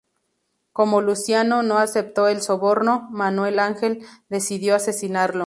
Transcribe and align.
Como 0.73 0.99
Luciano 0.99 1.61
no 1.61 1.77
aceptó 1.77 2.27
el 2.27 2.41
soborno, 2.41 3.07
Manuel 3.11 3.59
Ángel 3.59 4.01
decidió 4.29 4.73
asesinarlo. 4.73 5.39